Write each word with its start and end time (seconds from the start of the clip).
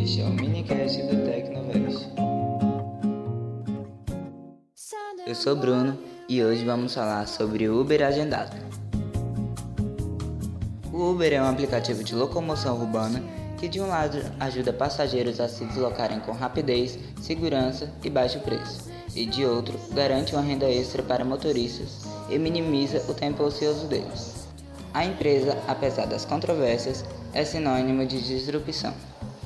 Este 0.00 0.20
é 0.20 0.24
o 0.24 0.30
minicast 0.30 1.02
do 1.02 1.24
Tecnovest. 1.24 2.06
Eu 5.26 5.34
sou 5.34 5.56
Bruno 5.56 5.98
e 6.28 6.40
hoje 6.40 6.64
vamos 6.64 6.94
falar 6.94 7.26
sobre 7.26 7.68
o 7.68 7.80
Uber 7.80 8.06
Agendado. 8.06 8.56
O 10.92 11.10
Uber 11.10 11.32
é 11.32 11.42
um 11.42 11.48
aplicativo 11.48 12.04
de 12.04 12.14
locomoção 12.14 12.80
urbana 12.80 13.20
que, 13.58 13.66
de 13.66 13.80
um 13.80 13.88
lado, 13.88 14.18
ajuda 14.38 14.72
passageiros 14.72 15.40
a 15.40 15.48
se 15.48 15.64
deslocarem 15.64 16.20
com 16.20 16.30
rapidez, 16.30 16.96
segurança 17.20 17.92
e 18.04 18.08
baixo 18.08 18.38
preço, 18.38 18.88
e, 19.16 19.26
de 19.26 19.44
outro, 19.44 19.76
garante 19.92 20.32
uma 20.32 20.42
renda 20.42 20.70
extra 20.70 21.02
para 21.02 21.24
motoristas 21.24 22.06
e 22.30 22.38
minimiza 22.38 23.04
o 23.10 23.14
tempo 23.14 23.42
ocioso 23.42 23.88
deles. 23.88 24.46
A 24.94 25.04
empresa, 25.04 25.58
apesar 25.66 26.06
das 26.06 26.24
controvérsias, 26.24 27.04
é 27.34 27.44
sinônimo 27.44 28.06
de 28.06 28.20
disrupção. 28.20 28.94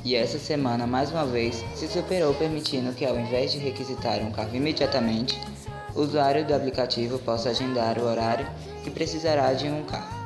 E 0.05 0.16
essa 0.16 0.38
semana, 0.38 0.84
mais 0.84 1.12
uma 1.12 1.24
vez, 1.24 1.65
se 1.77 1.87
superou 1.87 2.34
permitindo 2.34 2.92
que, 2.92 3.05
ao 3.05 3.16
invés 3.16 3.52
de 3.52 3.59
requisitar 3.59 4.19
um 4.19 4.33
carro 4.33 4.55
imediatamente, 4.55 5.41
o 5.95 6.01
usuário 6.01 6.45
do 6.45 6.55
aplicativo 6.55 7.20
possa 7.20 7.51
agendar 7.51 7.98
o 7.98 8.05
horário 8.05 8.47
que 8.83 8.91
precisará 8.91 9.52
de 9.52 9.69
um 9.69 9.84
carro. 9.84 10.23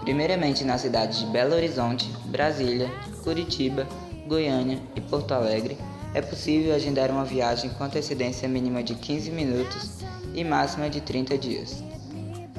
Primeiramente 0.00 0.64
nas 0.64 0.80
cidades 0.80 1.20
de 1.20 1.26
Belo 1.26 1.54
Horizonte, 1.54 2.10
Brasília, 2.26 2.90
Curitiba, 3.22 3.86
Goiânia 4.26 4.80
e 4.96 5.00
Porto 5.00 5.32
Alegre, 5.32 5.76
é 6.14 6.22
possível 6.22 6.74
agendar 6.74 7.10
uma 7.10 7.24
viagem 7.24 7.70
com 7.70 7.84
antecedência 7.84 8.48
mínima 8.48 8.82
de 8.82 8.94
15 8.94 9.30
minutos 9.30 9.98
e 10.34 10.42
máxima 10.42 10.88
de 10.88 11.00
30 11.02 11.36
dias. 11.36 11.84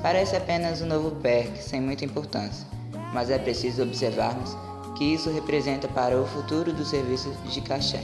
Parece 0.02 0.36
apenas 0.36 0.82
um 0.82 0.86
novo 0.86 1.12
perk 1.22 1.58
sem 1.58 1.82
muita 1.82 2.06
importância, 2.06 2.68
mas 3.14 3.30
é 3.30 3.40
preciso 3.40 3.84
observarmos 3.84 4.56
que 4.96 5.04
isso 5.04 5.30
representa 5.30 5.88
para 5.88 6.20
o 6.20 6.26
futuro 6.26 6.72
dos 6.72 6.90
serviços 6.90 7.36
de 7.52 7.62
cachê. 7.62 8.00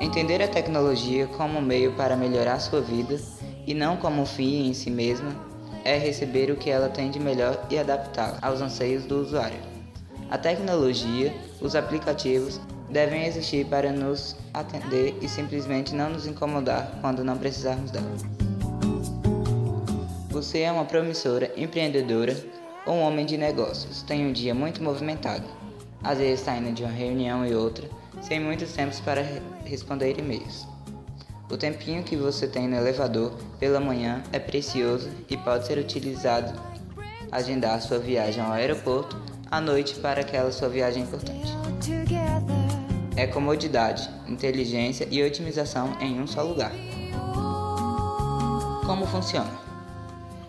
Entender 0.00 0.42
a 0.42 0.48
tecnologia 0.48 1.26
como 1.26 1.60
meio 1.60 1.92
para 1.92 2.16
melhorar 2.16 2.58
sua 2.60 2.80
vida 2.80 3.20
e 3.66 3.74
não 3.74 3.96
como 3.96 4.22
um 4.22 4.26
fim 4.26 4.68
em 4.68 4.74
si 4.74 4.90
mesma 4.90 5.34
é 5.84 5.96
receber 5.96 6.50
o 6.50 6.56
que 6.56 6.70
ela 6.70 6.88
tem 6.88 7.10
de 7.10 7.20
melhor 7.20 7.66
e 7.70 7.78
adaptá-la 7.78 8.38
aos 8.42 8.60
anseios 8.60 9.04
do 9.04 9.20
usuário. 9.20 9.58
A 10.30 10.36
tecnologia, 10.36 11.34
os 11.60 11.74
aplicativos, 11.74 12.60
devem 12.90 13.24
existir 13.26 13.66
para 13.66 13.92
nos 13.92 14.36
atender 14.52 15.16
e 15.20 15.28
simplesmente 15.28 15.94
não 15.94 16.10
nos 16.10 16.26
incomodar 16.26 16.98
quando 17.00 17.24
não 17.24 17.36
precisarmos 17.36 17.90
dela. 17.90 18.06
Você 20.30 20.60
é 20.60 20.70
uma 20.70 20.84
promissora 20.84 21.52
empreendedora 21.56 22.36
ou 22.88 22.94
um 22.94 23.02
homem 23.02 23.26
de 23.26 23.36
negócios, 23.36 24.00
tem 24.02 24.26
um 24.26 24.32
dia 24.32 24.54
muito 24.54 24.82
movimentado. 24.82 25.44
Às 26.02 26.16
vezes 26.16 26.40
está 26.40 26.56
indo 26.56 26.72
de 26.72 26.82
uma 26.82 26.90
reunião 26.90 27.44
e 27.44 27.54
outra, 27.54 27.86
sem 28.22 28.40
muitos 28.40 28.72
tempos 28.72 28.98
para 28.98 29.22
responder 29.62 30.18
e-mails. 30.18 30.66
O 31.50 31.56
tempinho 31.58 32.02
que 32.02 32.16
você 32.16 32.48
tem 32.48 32.66
no 32.66 32.76
elevador 32.76 33.32
pela 33.60 33.78
manhã 33.78 34.22
é 34.32 34.38
precioso 34.38 35.10
e 35.28 35.36
pode 35.36 35.66
ser 35.66 35.76
utilizado 35.76 36.58
agendar 37.30 37.80
sua 37.82 37.98
viagem 37.98 38.42
ao 38.42 38.52
aeroporto 38.52 39.20
à 39.50 39.60
noite 39.60 39.94
para 39.96 40.22
aquela 40.22 40.50
sua 40.50 40.70
viagem 40.70 41.02
importante. 41.02 41.52
É 43.16 43.26
comodidade, 43.26 44.08
inteligência 44.26 45.06
e 45.10 45.22
otimização 45.22 45.94
em 46.00 46.18
um 46.18 46.26
só 46.26 46.42
lugar. 46.42 46.72
Como 48.86 49.06
funciona? 49.06 49.67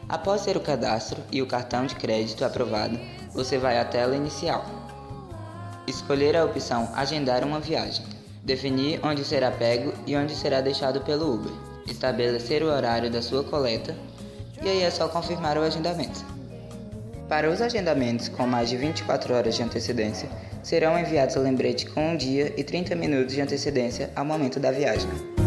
Após 0.09 0.43
ter 0.43 0.57
o 0.57 0.59
cadastro 0.59 1.21
e 1.31 1.39
o 1.39 1.45
cartão 1.45 1.85
de 1.85 1.93
crédito 1.93 2.43
aprovado, 2.43 2.99
você 3.31 3.59
vai 3.59 3.77
à 3.77 3.85
tela 3.85 4.15
inicial. 4.15 4.65
Escolher 5.85 6.35
a 6.35 6.43
opção 6.43 6.89
Agendar 6.95 7.43
uma 7.43 7.59
viagem. 7.59 8.03
Definir 8.43 8.99
onde 9.03 9.23
será 9.23 9.51
pego 9.51 9.93
e 10.07 10.15
onde 10.15 10.35
será 10.35 10.61
deixado 10.61 11.01
pelo 11.01 11.35
Uber. 11.35 11.51
Estabelecer 11.87 12.63
o 12.63 12.71
horário 12.71 13.11
da 13.11 13.21
sua 13.21 13.43
coleta 13.43 13.95
e 14.63 14.67
aí 14.67 14.81
é 14.81 14.89
só 14.89 15.07
confirmar 15.07 15.57
o 15.57 15.61
agendamento. 15.61 16.25
Para 17.27 17.47
os 17.47 17.61
agendamentos 17.61 18.27
com 18.29 18.47
mais 18.47 18.67
de 18.69 18.77
24 18.77 19.35
horas 19.35 19.55
de 19.55 19.61
antecedência, 19.61 20.27
serão 20.63 20.97
enviados 20.97 21.35
lembrete 21.35 21.85
com 21.85 22.13
um 22.13 22.17
dia 22.17 22.51
e 22.57 22.63
30 22.63 22.95
minutos 22.95 23.35
de 23.35 23.41
antecedência 23.41 24.09
ao 24.15 24.25
momento 24.25 24.59
da 24.59 24.71
viagem. 24.71 25.38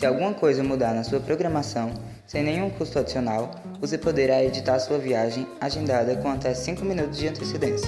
Se 0.00 0.06
alguma 0.06 0.32
coisa 0.32 0.64
mudar 0.64 0.94
na 0.94 1.04
sua 1.04 1.20
programação, 1.20 1.92
sem 2.26 2.42
nenhum 2.42 2.70
custo 2.70 2.98
adicional, 2.98 3.50
você 3.78 3.98
poderá 3.98 4.42
editar 4.42 4.78
sua 4.78 4.96
viagem 4.96 5.46
agendada 5.60 6.16
com 6.16 6.30
até 6.30 6.54
5 6.54 6.82
minutos 6.86 7.18
de 7.18 7.28
antecedência. 7.28 7.86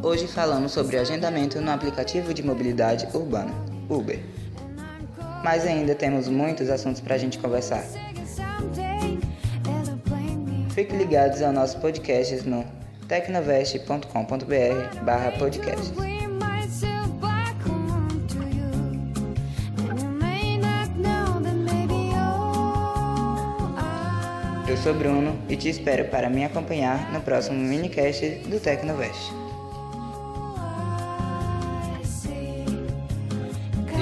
Hoje 0.00 0.28
falamos 0.28 0.70
sobre 0.70 0.98
agendamento 0.98 1.60
no 1.60 1.72
aplicativo 1.72 2.32
de 2.32 2.44
mobilidade 2.44 3.08
urbana, 3.12 3.50
Uber. 3.90 4.20
Mas 5.42 5.66
ainda 5.66 5.96
temos 5.96 6.28
muitos 6.28 6.70
assuntos 6.70 7.00
para 7.00 7.16
a 7.16 7.18
gente 7.18 7.40
conversar. 7.40 7.84
Fique 10.72 10.94
ligados 10.94 11.42
ao 11.42 11.52
nosso 11.52 11.80
podcast 11.80 12.48
no 12.48 12.83
tecnovest.com.br 13.08 15.04
barra 15.04 15.32
podcast. 15.32 15.92
Eu 24.66 24.76
sou 24.78 24.94
Bruno 24.94 25.38
e 25.48 25.56
te 25.56 25.68
espero 25.68 26.06
para 26.06 26.28
me 26.28 26.44
acompanhar 26.44 27.12
no 27.12 27.20
próximo 27.20 27.56
minicast 27.56 28.26
do 28.48 28.58
Tecnovest. 28.58 29.32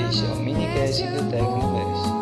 Este 0.09 0.25
é 0.25 0.29
o 0.29 0.37
minicast 0.37 1.03
do 1.03 1.31
Tecnovest. 1.31 2.22